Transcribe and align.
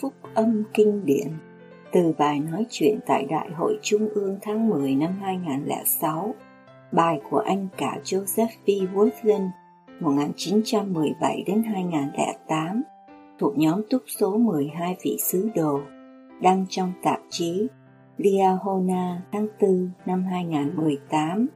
Phúc 0.00 0.12
âm 0.34 0.62
kinh 0.74 1.04
điển 1.04 1.28
từ 1.92 2.12
bài 2.18 2.40
nói 2.40 2.66
chuyện 2.70 2.98
tại 3.06 3.24
Đại 3.24 3.50
hội 3.50 3.78
Trung 3.82 4.08
ương 4.14 4.38
tháng 4.42 4.68
10 4.68 4.94
năm 4.94 5.12
2006, 5.20 6.34
bài 6.92 7.20
của 7.30 7.38
anh 7.38 7.68
cả 7.76 7.98
Joseph 8.04 8.48
B. 8.66 8.68
Woodland 8.94 9.48
1917 10.00 11.42
đến 11.46 11.62
2008 11.62 12.82
thuộc 13.38 13.58
nhóm 13.58 13.82
túc 13.90 14.02
số 14.06 14.36
12 14.36 14.96
vị 15.02 15.16
sứ 15.20 15.50
đồ 15.54 15.80
đăng 16.42 16.66
trong 16.68 16.92
tạp 17.02 17.20
chí 17.30 17.66
Liahona 18.16 19.22
tháng 19.32 19.46
4 19.60 19.90
năm 20.06 20.24
2018. 20.24 21.46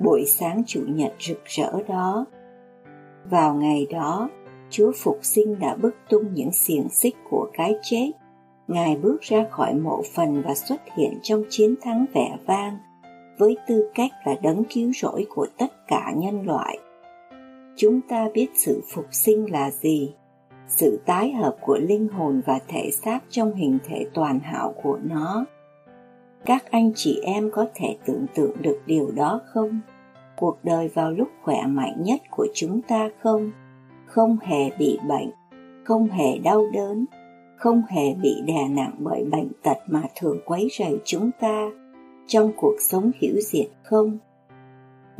Buổi 0.00 0.24
sáng 0.26 0.62
Chủ 0.66 0.80
nhật 0.88 1.14
rực 1.18 1.44
rỡ 1.44 1.72
đó, 1.88 2.26
vào 3.30 3.54
ngày 3.54 3.86
đó, 3.90 4.28
Chúa 4.70 4.92
Phục 4.96 5.18
sinh 5.22 5.58
đã 5.58 5.76
bức 5.76 5.94
tung 6.08 6.34
những 6.34 6.52
xiềng 6.52 6.88
xích 6.88 7.16
của 7.30 7.50
cái 7.52 7.74
chết. 7.82 8.10
Ngài 8.68 8.96
bước 8.96 9.20
ra 9.20 9.46
khỏi 9.50 9.74
mộ 9.74 10.02
phần 10.14 10.42
và 10.42 10.54
xuất 10.54 10.80
hiện 10.96 11.18
trong 11.22 11.44
chiến 11.50 11.74
thắng 11.82 12.06
vẻ 12.14 12.36
vang 12.46 12.78
với 13.38 13.56
tư 13.66 13.90
cách 13.94 14.10
là 14.24 14.34
đấng 14.42 14.64
cứu 14.64 14.92
rỗi 14.94 15.26
của 15.34 15.46
tất 15.58 15.86
cả 15.88 16.12
nhân 16.16 16.46
loại. 16.46 16.78
Chúng 17.76 18.00
ta 18.08 18.28
biết 18.34 18.46
sự 18.54 18.80
phục 18.94 19.06
sinh 19.10 19.52
là 19.52 19.70
gì, 19.70 20.14
sự 20.66 21.00
tái 21.06 21.32
hợp 21.32 21.56
của 21.60 21.78
linh 21.78 22.08
hồn 22.08 22.42
và 22.46 22.58
thể 22.68 22.90
xác 22.90 23.18
trong 23.28 23.54
hình 23.54 23.78
thể 23.88 24.06
toàn 24.14 24.40
hảo 24.40 24.74
của 24.82 24.98
nó. 25.02 25.44
Các 26.44 26.70
anh 26.70 26.92
chị 26.94 27.20
em 27.22 27.50
có 27.52 27.66
thể 27.74 27.96
tưởng 28.06 28.26
tượng 28.34 28.62
được 28.62 28.80
điều 28.86 29.10
đó 29.10 29.40
không? 29.46 29.80
Cuộc 30.36 30.58
đời 30.62 30.88
vào 30.88 31.10
lúc 31.10 31.28
khỏe 31.42 31.66
mạnh 31.66 32.02
nhất 32.02 32.20
của 32.30 32.46
chúng 32.54 32.82
ta 32.82 33.10
không? 33.22 33.52
Không 34.08 34.36
hề 34.42 34.70
bị 34.78 34.98
bệnh, 35.08 35.30
không 35.84 36.08
hề 36.08 36.38
đau 36.38 36.66
đớn, 36.74 37.04
không 37.56 37.82
hề 37.88 38.14
bị 38.14 38.34
đè 38.46 38.68
nặng 38.68 38.94
bởi 38.98 39.24
bệnh 39.24 39.48
tật 39.62 39.78
mà 39.86 40.02
thường 40.20 40.40
quấy 40.44 40.68
rầy 40.78 40.98
chúng 41.04 41.30
ta 41.40 41.70
trong 42.26 42.52
cuộc 42.56 42.74
sống 42.80 43.10
hiểu 43.20 43.34
diệt 43.40 43.66
không? 43.82 44.18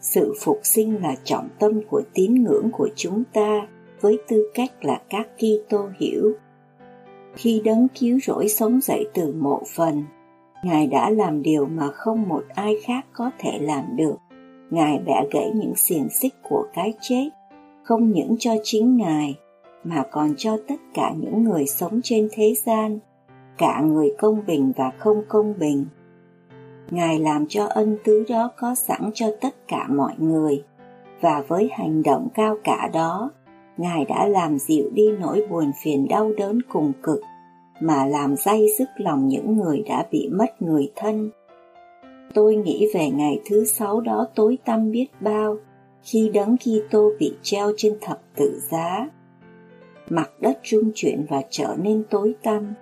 Sự 0.01 0.35
phục 0.41 0.61
sinh 0.63 1.03
là 1.03 1.17
trọng 1.25 1.49
tâm 1.59 1.81
của 1.91 2.03
tín 2.15 2.35
ngưỡng 2.35 2.71
của 2.73 2.89
chúng 2.97 3.23
ta 3.33 3.69
với 4.01 4.19
tư 4.29 4.51
cách 4.55 4.73
là 4.81 5.01
các 5.11 5.29
Kitô 5.37 5.89
hiểu. 6.01 6.33
Khi 7.35 7.63
đấng 7.65 7.89
cứu 8.01 8.19
rỗi 8.23 8.49
sống 8.49 8.81
dậy 8.81 9.05
từ 9.15 9.33
mộ 9.33 9.63
phần, 9.77 10.05
Ngài 10.65 10.87
đã 10.87 11.11
làm 11.11 11.43
điều 11.43 11.67
mà 11.67 11.89
không 11.93 12.29
một 12.29 12.45
ai 12.55 12.75
khác 12.85 13.07
có 13.13 13.31
thể 13.39 13.59
làm 13.61 13.97
được. 13.97 14.17
Ngài 14.71 14.99
bẻ 15.07 15.25
gãy 15.33 15.51
những 15.55 15.75
xiềng 15.77 16.09
xích 16.09 16.35
của 16.43 16.67
cái 16.75 16.95
chết 17.01 17.31
không 17.89 18.13
những 18.13 18.37
cho 18.39 18.51
chính 18.63 18.97
Ngài 18.97 19.35
mà 19.85 20.05
còn 20.11 20.35
cho 20.37 20.57
tất 20.69 20.75
cả 20.95 21.13
những 21.17 21.45
người 21.45 21.67
sống 21.67 22.01
trên 22.05 22.29
thế 22.33 22.55
gian, 22.67 22.99
cả 23.59 23.81
người 23.81 24.15
công 24.19 24.43
bình 24.47 24.73
và 24.77 24.93
không 24.99 25.23
công 25.29 25.55
bình. 25.59 25.87
Ngài 26.91 27.19
làm 27.19 27.47
cho 27.49 27.65
ân 27.65 27.99
tứ 28.05 28.25
đó 28.29 28.51
có 28.57 28.75
sẵn 28.75 29.11
cho 29.15 29.27
tất 29.41 29.69
cả 29.69 29.89
mọi 29.89 30.13
người, 30.19 30.65
và 31.21 31.45
với 31.49 31.69
hành 31.73 32.03
động 32.03 32.29
cao 32.35 32.57
cả 32.65 32.91
đó, 32.93 33.31
Ngài 33.77 34.05
đã 34.05 34.29
làm 34.29 34.59
dịu 34.59 34.91
đi 34.93 35.11
nỗi 35.21 35.47
buồn 35.51 35.73
phiền 35.83 36.09
đau 36.09 36.33
đớn 36.37 36.63
cùng 36.69 36.93
cực, 37.03 37.21
mà 37.81 38.07
làm 38.07 38.37
day 38.37 38.67
dứt 38.79 38.89
lòng 38.97 39.29
những 39.29 39.57
người 39.57 39.83
đã 39.89 40.07
bị 40.11 40.29
mất 40.33 40.63
người 40.63 40.93
thân. 40.97 41.31
Tôi 42.35 42.57
nghĩ 42.57 42.87
về 42.95 43.11
ngày 43.11 43.41
thứ 43.51 43.65
sáu 43.65 44.01
đó 44.01 44.27
tối 44.35 44.59
tăm 44.65 44.91
biết 44.91 45.07
bao, 45.21 45.57
khi 46.03 46.31
đấng 46.35 46.57
Kitô 46.57 47.11
bị 47.19 47.37
treo 47.43 47.73
trên 47.77 47.99
thập 48.01 48.21
tự 48.37 48.61
giá. 48.71 49.09
Mặt 50.11 50.31
đất 50.41 50.59
rung 50.65 50.91
chuyển 50.95 51.27
và 51.29 51.43
trở 51.51 51.77
nên 51.83 52.03
tối 52.11 52.35
tăm. 52.43 52.75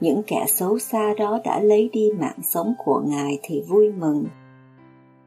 Những 0.00 0.22
kẻ 0.26 0.44
xấu 0.48 0.78
xa 0.78 1.14
đó 1.18 1.40
đã 1.44 1.60
lấy 1.60 1.90
đi 1.92 2.10
mạng 2.20 2.38
sống 2.42 2.74
của 2.84 3.02
Ngài 3.06 3.38
thì 3.42 3.62
vui 3.68 3.92
mừng. 3.92 4.24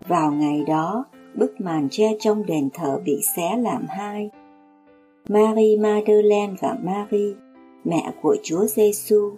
Vào 0.07 0.31
ngày 0.31 0.63
đó, 0.67 1.05
bức 1.35 1.61
màn 1.61 1.87
che 1.91 2.11
trong 2.19 2.45
đền 2.45 2.69
thờ 2.73 2.99
bị 3.05 3.21
xé 3.35 3.57
làm 3.57 3.85
hai. 3.89 4.29
Marie 5.29 5.77
Madeleine 5.77 6.53
và 6.61 6.77
Marie, 6.83 7.33
mẹ 7.83 8.11
của 8.21 8.37
Chúa 8.43 8.65
Giêsu, 8.65 9.31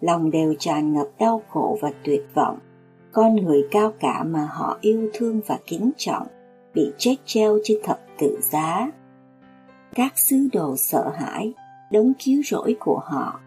lòng 0.00 0.30
đều 0.30 0.54
tràn 0.58 0.92
ngập 0.92 1.08
đau 1.18 1.42
khổ 1.48 1.78
và 1.80 1.92
tuyệt 2.04 2.22
vọng. 2.34 2.58
Con 3.12 3.36
người 3.36 3.62
cao 3.70 3.92
cả 4.00 4.24
mà 4.24 4.48
họ 4.52 4.78
yêu 4.80 5.10
thương 5.12 5.40
và 5.46 5.58
kính 5.66 5.90
trọng 5.96 6.26
bị 6.74 6.92
chết 6.98 7.16
treo 7.24 7.58
trên 7.64 7.78
thập 7.84 8.00
tự 8.18 8.38
giá. 8.40 8.90
Các 9.94 10.18
sứ 10.18 10.48
đồ 10.52 10.76
sợ 10.76 11.12
hãi, 11.14 11.52
đấng 11.90 12.12
cứu 12.24 12.42
rỗi 12.44 12.76
của 12.80 13.00
họ, 13.04 13.40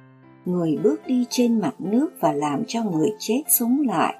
người 0.45 0.77
bước 0.83 1.01
đi 1.07 1.25
trên 1.29 1.59
mặt 1.59 1.75
nước 1.79 2.09
và 2.19 2.33
làm 2.33 2.63
cho 2.67 2.83
người 2.83 3.09
chết 3.19 3.41
sống 3.47 3.81
lại. 3.87 4.15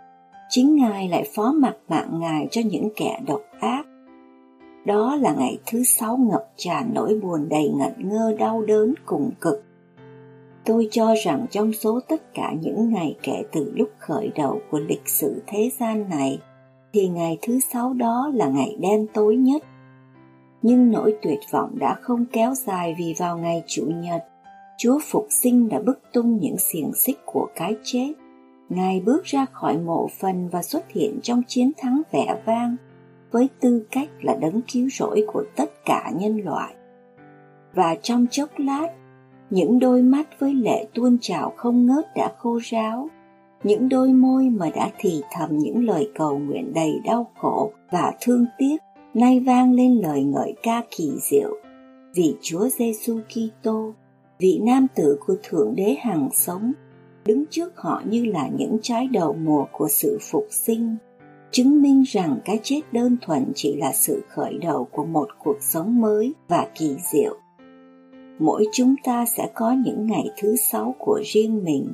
Chính 0.50 0.76
Ngài 0.76 1.10
lại 1.10 1.30
phó 1.36 1.52
mặc 1.52 1.76
mạng 1.88 2.20
Ngài 2.20 2.48
cho 2.52 2.62
những 2.66 2.90
kẻ 2.96 3.20
độc 3.28 3.42
ác. 3.60 3.86
Đó 4.86 5.16
là 5.16 5.36
ngày 5.38 5.58
thứ 5.66 5.84
sáu 5.84 6.18
ngập 6.18 6.48
tràn 6.56 6.90
nỗi 6.94 7.20
buồn 7.24 7.50
đầy 7.50 7.70
ngẩn 7.70 8.10
ngơ 8.10 8.36
đau 8.40 8.62
đớn 8.62 8.94
cùng 9.06 9.32
cực. 9.42 9.64
Tôi 10.66 10.88
cho 10.92 11.16
rằng 11.26 11.46
trong 11.52 11.74
số 11.74 12.00
tất 12.08 12.34
cả 12.34 12.54
những 12.62 12.94
ngày 12.94 13.18
kể 13.24 13.44
từ 13.52 13.72
lúc 13.76 13.90
khởi 14.00 14.32
đầu 14.36 14.62
của 14.72 14.80
lịch 14.80 15.08
sử 15.10 15.42
thế 15.48 15.72
gian 15.80 16.10
này, 16.10 16.40
thì 16.94 17.08
ngày 17.08 17.38
thứ 17.42 17.60
sáu 17.60 17.94
đó 17.94 18.32
là 18.34 18.48
ngày 18.48 18.78
đen 18.80 19.08
tối 19.14 19.36
nhất. 19.36 19.64
Nhưng 20.62 20.92
nỗi 20.92 21.16
tuyệt 21.22 21.40
vọng 21.52 21.80
đã 21.80 21.96
không 22.02 22.26
kéo 22.32 22.54
dài 22.54 22.96
vì 22.98 23.16
vào 23.20 23.38
ngày 23.38 23.64
Chủ 23.68 23.86
nhật, 23.86 24.24
Chúa 24.78 25.00
Phục 25.04 25.28
sinh 25.30 25.70
đã 25.70 25.80
bức 25.80 26.00
tung 26.14 26.40
những 26.42 26.58
xiềng 26.58 26.94
xích 26.94 27.18
của 27.26 27.48
cái 27.56 27.76
chết. 27.84 28.14
Ngài 28.70 29.00
bước 29.00 29.24
ra 29.24 29.46
khỏi 29.52 29.78
mộ 29.78 30.10
phần 30.20 30.50
và 30.50 30.64
xuất 30.64 30.92
hiện 30.92 31.20
trong 31.24 31.42
chiến 31.48 31.72
thắng 31.78 32.02
vẻ 32.12 32.42
vang 32.46 32.76
với 33.32 33.50
tư 33.60 33.86
cách 33.92 34.10
là 34.22 34.36
đấng 34.36 34.62
cứu 34.74 34.88
rỗi 34.92 35.26
của 35.28 35.44
tất 35.56 35.86
cả 35.86 36.12
nhân 36.16 36.38
loại. 36.46 36.74
Và 37.74 37.96
trong 38.02 38.26
chốc 38.32 38.50
lát, 38.58 38.88
những 39.50 39.80
đôi 39.80 40.02
mắt 40.02 40.40
với 40.40 40.54
lệ 40.54 40.88
tuôn 40.94 41.18
trào 41.22 41.54
không 41.58 41.86
ngớt 41.86 42.06
đã 42.16 42.32
khô 42.38 42.60
ráo, 42.64 43.10
những 43.64 43.90
đôi 43.90 44.14
môi 44.14 44.50
mà 44.50 44.70
đã 44.76 44.92
thì 44.98 45.22
thầm 45.32 45.58
những 45.58 45.86
lời 45.86 46.10
cầu 46.16 46.40
nguyện 46.40 46.74
đầy 46.74 46.92
đau 47.06 47.32
khổ 47.38 47.72
và 47.92 48.14
thương 48.22 48.46
tiếc 48.58 48.78
nay 49.14 49.40
vang 49.40 49.74
lên 49.74 49.96
lời 49.96 50.24
ngợi 50.24 50.54
ca 50.64 50.84
kỳ 50.98 51.12
diệu 51.22 51.58
vì 52.18 52.36
Chúa 52.42 52.68
Giêsu 52.68 53.20
Kitô, 53.30 53.94
vị 54.40 54.60
nam 54.64 54.88
tử 54.96 55.20
của 55.26 55.36
Thượng 55.44 55.76
Đế 55.76 55.96
hàng 56.00 56.30
sống, 56.34 56.74
đứng 57.26 57.46
trước 57.50 57.78
họ 57.78 58.02
như 58.06 58.26
là 58.26 58.50
những 58.58 58.78
trái 58.82 59.08
đầu 59.08 59.34
mùa 59.34 59.66
của 59.72 59.88
sự 59.90 60.18
phục 60.22 60.48
sinh, 60.52 60.96
chứng 61.52 61.82
minh 61.82 62.04
rằng 62.08 62.40
cái 62.46 62.60
chết 62.64 62.82
đơn 62.92 63.18
thuần 63.22 63.52
chỉ 63.56 63.76
là 63.76 63.92
sự 63.94 64.24
khởi 64.30 64.58
đầu 64.58 64.88
của 64.92 65.06
một 65.06 65.28
cuộc 65.44 65.58
sống 65.62 66.02
mới 66.02 66.34
và 66.48 66.68
kỳ 66.76 66.96
diệu. 67.12 67.36
Mỗi 68.40 68.66
chúng 68.74 68.96
ta 69.04 69.26
sẽ 69.26 69.50
có 69.54 69.76
những 69.86 70.08
ngày 70.08 70.30
thứ 70.38 70.56
sáu 70.56 70.96
của 71.00 71.22
riêng 71.26 71.64
mình 71.64 71.92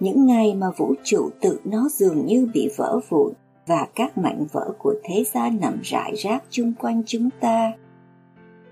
những 0.00 0.26
ngày 0.26 0.54
mà 0.54 0.66
vũ 0.76 0.94
trụ 1.04 1.30
tự 1.40 1.60
nó 1.64 1.88
dường 1.92 2.26
như 2.26 2.48
bị 2.54 2.68
vỡ 2.76 3.00
vụn 3.08 3.32
và 3.66 3.86
các 3.94 4.18
mảnh 4.18 4.46
vỡ 4.52 4.72
của 4.78 4.94
thế 5.04 5.24
gian 5.24 5.58
nằm 5.60 5.80
rải 5.82 6.12
rác 6.16 6.44
chung 6.50 6.72
quanh 6.78 7.02
chúng 7.06 7.28
ta. 7.40 7.72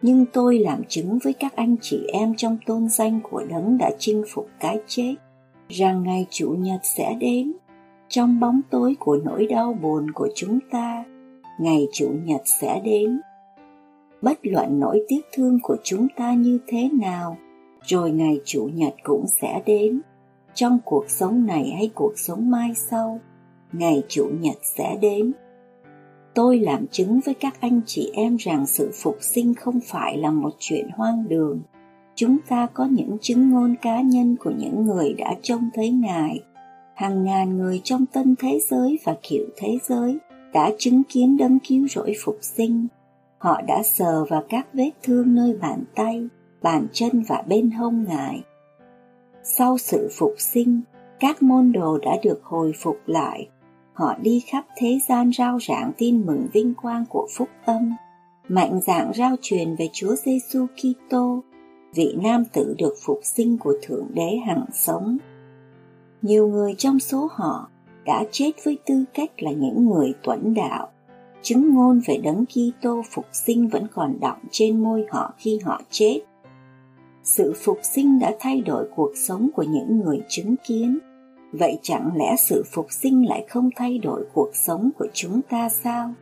Nhưng 0.02 0.26
tôi 0.32 0.58
làm 0.58 0.82
chứng 0.88 1.18
với 1.24 1.32
các 1.32 1.56
anh 1.56 1.76
chị 1.80 2.06
em 2.12 2.34
trong 2.36 2.58
tôn 2.66 2.88
danh 2.88 3.20
của 3.30 3.44
đấng 3.48 3.78
đã 3.78 3.90
chinh 3.98 4.24
phục 4.28 4.48
cái 4.60 4.80
chết, 4.86 5.14
rằng 5.68 6.02
ngày 6.02 6.26
Chủ 6.30 6.50
nhật 6.58 6.80
sẽ 6.82 7.16
đến, 7.20 7.52
trong 8.08 8.40
bóng 8.40 8.60
tối 8.70 8.96
của 8.98 9.18
nỗi 9.24 9.46
đau 9.46 9.72
buồn 9.82 10.10
của 10.10 10.28
chúng 10.34 10.58
ta, 10.70 11.04
ngày 11.60 11.88
Chủ 11.92 12.08
nhật 12.24 12.42
sẽ 12.60 12.80
đến. 12.84 13.20
Bất 14.22 14.38
luận 14.42 14.80
nỗi 14.80 15.04
tiếc 15.08 15.20
thương 15.32 15.58
của 15.62 15.76
chúng 15.82 16.06
ta 16.16 16.34
như 16.34 16.58
thế 16.66 16.88
nào, 16.92 17.36
rồi 17.82 18.10
ngày 18.10 18.40
Chủ 18.44 18.68
nhật 18.74 18.94
cũng 19.02 19.24
sẽ 19.40 19.62
đến 19.66 20.00
trong 20.56 20.78
cuộc 20.84 21.04
sống 21.08 21.46
này 21.46 21.72
hay 21.76 21.90
cuộc 21.94 22.12
sống 22.16 22.50
mai 22.50 22.74
sau 22.74 23.20
ngày 23.72 24.02
chủ 24.08 24.30
nhật 24.40 24.56
sẽ 24.76 24.96
đến 25.00 25.32
tôi 26.36 26.58
làm 26.58 26.86
chứng 26.86 27.20
với 27.24 27.34
các 27.34 27.60
anh 27.60 27.80
chị 27.86 28.10
em 28.14 28.36
rằng 28.36 28.66
sự 28.66 28.90
phục 28.94 29.16
sinh 29.20 29.54
không 29.54 29.80
phải 29.84 30.18
là 30.18 30.30
một 30.30 30.50
chuyện 30.58 30.88
hoang 30.96 31.28
đường. 31.28 31.60
Chúng 32.14 32.36
ta 32.48 32.66
có 32.74 32.84
những 32.84 33.16
chứng 33.20 33.50
ngôn 33.50 33.74
cá 33.82 34.00
nhân 34.00 34.36
của 34.40 34.50
những 34.50 34.84
người 34.86 35.14
đã 35.14 35.34
trông 35.42 35.70
thấy 35.74 35.90
Ngài. 35.90 36.40
Hàng 36.94 37.24
ngàn 37.24 37.56
người 37.56 37.80
trong 37.84 38.06
tân 38.06 38.34
thế 38.38 38.58
giới 38.70 38.98
và 39.04 39.16
kiểu 39.22 39.44
thế 39.56 39.78
giới 39.82 40.18
đã 40.52 40.70
chứng 40.78 41.02
kiến 41.08 41.36
đấng 41.36 41.58
cứu 41.68 41.88
rỗi 41.88 42.14
phục 42.24 42.38
sinh. 42.40 42.86
Họ 43.38 43.60
đã 43.62 43.82
sờ 43.82 44.24
vào 44.24 44.42
các 44.48 44.66
vết 44.72 44.90
thương 45.02 45.34
nơi 45.34 45.56
bàn 45.60 45.84
tay, 45.94 46.28
bàn 46.62 46.86
chân 46.92 47.22
và 47.28 47.42
bên 47.46 47.70
hông 47.70 48.04
Ngài. 48.08 48.42
Sau 49.48 49.78
sự 49.78 50.08
phục 50.12 50.34
sinh, 50.38 50.80
các 51.20 51.42
môn 51.42 51.72
đồ 51.72 51.98
đã 51.98 52.16
được 52.22 52.40
hồi 52.44 52.72
phục 52.82 52.96
lại 53.06 53.48
họ 53.92 54.14
đi 54.22 54.40
khắp 54.46 54.64
thế 54.76 54.98
gian 55.08 55.30
rao 55.38 55.58
giảng 55.68 55.92
tin 55.98 56.26
mừng 56.26 56.46
vinh 56.52 56.74
quang 56.74 57.04
của 57.08 57.28
phúc 57.36 57.48
âm, 57.64 57.92
mạnh 58.48 58.80
dạn 58.86 59.12
rao 59.14 59.36
truyền 59.42 59.76
về 59.76 59.88
Chúa 59.92 60.14
Giêsu 60.24 60.66
Kitô, 60.76 61.42
vị 61.94 62.16
nam 62.22 62.44
tử 62.52 62.74
được 62.78 62.94
phục 63.04 63.20
sinh 63.22 63.58
của 63.58 63.74
Thượng 63.82 64.06
Đế 64.14 64.36
hằng 64.46 64.64
sống. 64.72 65.18
Nhiều 66.22 66.48
người 66.48 66.74
trong 66.78 66.98
số 66.98 67.28
họ 67.32 67.68
đã 68.04 68.24
chết 68.30 68.50
với 68.64 68.78
tư 68.86 69.04
cách 69.14 69.30
là 69.36 69.50
những 69.50 69.86
người 69.86 70.14
tuẫn 70.22 70.54
đạo. 70.54 70.88
Chứng 71.42 71.74
ngôn 71.74 72.00
về 72.06 72.16
đấng 72.16 72.44
Kitô 72.46 73.02
phục 73.10 73.26
sinh 73.32 73.68
vẫn 73.68 73.86
còn 73.92 74.20
đọng 74.20 74.38
trên 74.50 74.82
môi 74.82 75.06
họ 75.10 75.34
khi 75.38 75.58
họ 75.64 75.82
chết. 75.90 76.20
Sự 77.26 77.52
phục 77.56 77.78
sinh 77.82 78.18
đã 78.18 78.32
thay 78.40 78.60
đổi 78.60 78.88
cuộc 78.96 79.12
sống 79.14 79.50
của 79.54 79.62
những 79.62 80.00
người 80.00 80.22
chứng 80.28 80.54
kiến 80.66 80.98
Vậy 81.52 81.78
chẳng 81.82 82.10
lẽ 82.16 82.36
sự 82.38 82.64
phục 82.72 82.86
sinh 82.90 83.28
lại 83.28 83.44
không 83.48 83.70
thay 83.76 83.98
đổi 83.98 84.26
cuộc 84.34 84.50
sống 84.52 84.90
của 84.98 85.06
chúng 85.12 85.40
ta 85.50 85.68
sao? 85.68 86.14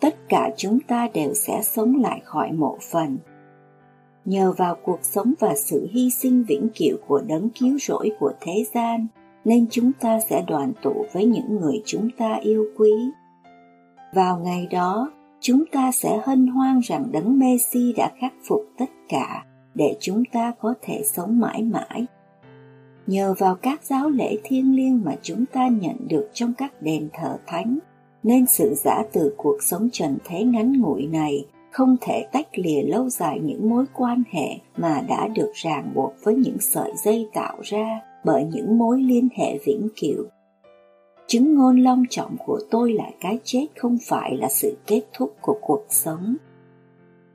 Tất 0.00 0.28
cả 0.28 0.50
chúng 0.56 0.80
ta 0.80 1.08
đều 1.14 1.34
sẽ 1.34 1.60
sống 1.62 1.96
lại 2.00 2.20
khỏi 2.24 2.52
mộ 2.52 2.78
phần. 2.92 3.18
Nhờ 4.24 4.52
vào 4.56 4.76
cuộc 4.84 4.98
sống 5.02 5.34
và 5.40 5.54
sự 5.56 5.88
hy 5.92 6.10
sinh 6.10 6.44
vĩnh 6.48 6.68
cửu 6.78 6.96
của 7.06 7.20
đấng 7.28 7.48
cứu 7.60 7.78
rỗi 7.78 8.10
của 8.20 8.32
thế 8.40 8.64
gian, 8.74 9.06
nên 9.44 9.66
chúng 9.70 9.92
ta 10.00 10.20
sẽ 10.20 10.44
đoàn 10.48 10.72
tụ 10.82 11.04
với 11.12 11.24
những 11.24 11.56
người 11.60 11.82
chúng 11.84 12.08
ta 12.18 12.38
yêu 12.42 12.64
quý. 12.78 12.92
Vào 14.14 14.38
ngày 14.38 14.66
đó, 14.70 15.12
chúng 15.40 15.64
ta 15.72 15.92
sẽ 15.92 16.20
hân 16.24 16.46
hoan 16.46 16.80
rằng 16.80 17.12
đấng 17.12 17.38
Messi 17.38 17.92
đã 17.96 18.10
khắc 18.20 18.32
phục 18.48 18.62
tất 18.78 18.90
cả 19.08 19.44
để 19.74 19.96
chúng 20.00 20.22
ta 20.32 20.52
có 20.60 20.74
thể 20.82 21.02
sống 21.04 21.40
mãi 21.40 21.62
mãi 21.62 22.06
nhờ 23.10 23.34
vào 23.38 23.54
các 23.54 23.84
giáo 23.84 24.10
lễ 24.10 24.36
thiêng 24.44 24.76
liêng 24.76 25.02
mà 25.04 25.16
chúng 25.22 25.44
ta 25.46 25.68
nhận 25.68 25.96
được 26.08 26.28
trong 26.32 26.54
các 26.58 26.82
đền 26.82 27.08
thờ 27.12 27.38
thánh, 27.46 27.78
nên 28.22 28.46
sự 28.46 28.74
giả 28.74 29.02
từ 29.12 29.34
cuộc 29.36 29.62
sống 29.62 29.88
trần 29.92 30.18
thế 30.24 30.44
ngắn 30.44 30.80
ngủi 30.80 31.06
này 31.06 31.44
không 31.70 31.96
thể 32.00 32.26
tách 32.32 32.46
lìa 32.54 32.82
lâu 32.82 33.08
dài 33.08 33.40
những 33.42 33.70
mối 33.70 33.84
quan 33.94 34.22
hệ 34.30 34.58
mà 34.76 35.00
đã 35.08 35.28
được 35.28 35.52
ràng 35.54 35.92
buộc 35.94 36.12
với 36.22 36.34
những 36.34 36.56
sợi 36.60 36.92
dây 37.04 37.28
tạo 37.34 37.56
ra 37.62 38.00
bởi 38.24 38.44
những 38.44 38.78
mối 38.78 39.02
liên 39.02 39.28
hệ 39.36 39.58
vĩnh 39.64 39.88
cửu. 40.00 40.24
Chứng 41.26 41.54
ngôn 41.54 41.76
long 41.76 42.04
trọng 42.10 42.36
của 42.46 42.60
tôi 42.70 42.92
là 42.92 43.10
cái 43.20 43.38
chết 43.44 43.66
không 43.76 43.98
phải 44.06 44.36
là 44.36 44.48
sự 44.48 44.76
kết 44.86 45.02
thúc 45.12 45.36
của 45.40 45.58
cuộc 45.60 45.84
sống. 45.88 46.36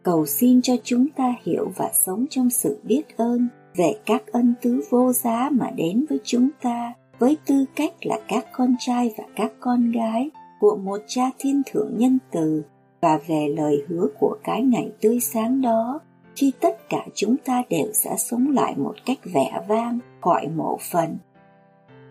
Cầu 0.05 0.25
xin 0.25 0.61
cho 0.61 0.73
chúng 0.83 1.07
ta 1.15 1.33
hiểu 1.43 1.71
và 1.75 1.91
sống 1.93 2.25
trong 2.29 2.49
sự 2.49 2.79
biết 2.83 3.17
ơn 3.17 3.47
về 3.75 3.93
các 4.05 4.23
ân 4.31 4.53
tứ 4.61 4.81
vô 4.89 5.13
giá 5.13 5.49
mà 5.51 5.69
đến 5.75 6.05
với 6.09 6.19
chúng 6.23 6.49
ta, 6.61 6.93
với 7.19 7.37
tư 7.45 7.65
cách 7.75 7.93
là 8.01 8.19
các 8.27 8.45
con 8.51 8.75
trai 8.79 9.13
và 9.17 9.23
các 9.35 9.51
con 9.59 9.91
gái 9.91 10.29
của 10.59 10.75
một 10.75 11.01
cha 11.07 11.29
thiên 11.39 11.61
thượng 11.65 11.97
nhân 11.97 12.17
từ 12.31 12.63
và 13.01 13.19
về 13.27 13.47
lời 13.57 13.83
hứa 13.87 14.07
của 14.19 14.37
cái 14.43 14.61
ngày 14.63 14.91
tươi 15.01 15.19
sáng 15.19 15.61
đó, 15.61 15.99
khi 16.35 16.51
tất 16.59 16.89
cả 16.89 17.05
chúng 17.13 17.35
ta 17.45 17.63
đều 17.69 17.93
sẽ 17.93 18.15
sống 18.17 18.51
lại 18.51 18.73
một 18.77 18.95
cách 19.05 19.19
vẻ 19.33 19.61
vang 19.67 19.99
khỏi 20.21 20.47
mộ 20.47 20.77
phần. 20.91 21.17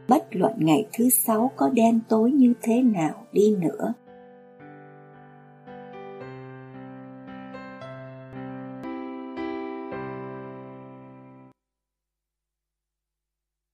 Bất 0.09 0.27
luận 0.31 0.53
ngày 0.59 0.87
thứ 0.93 1.09
sáu 1.11 1.51
có 1.57 1.69
đen 1.69 2.01
tối 2.09 2.33
như 2.33 2.53
thế 2.63 2.83
nào 2.83 3.27
đi 3.33 3.57
nữa 3.61 3.95